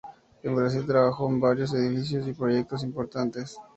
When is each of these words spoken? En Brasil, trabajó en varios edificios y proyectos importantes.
En 0.41 0.55
Brasil, 0.55 0.83
trabajó 0.83 1.29
en 1.29 1.39
varios 1.39 1.75
edificios 1.75 2.27
y 2.27 2.33
proyectos 2.33 2.81
importantes. 2.83 3.59